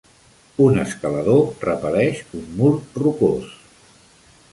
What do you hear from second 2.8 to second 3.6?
rocós.